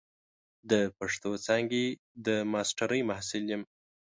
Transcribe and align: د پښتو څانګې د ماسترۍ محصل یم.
د 0.69 0.71
پښتو 0.97 1.31
څانګې 1.45 1.85
د 2.25 2.27
ماسترۍ 2.51 3.01
محصل 3.09 3.43
یم. 3.51 3.63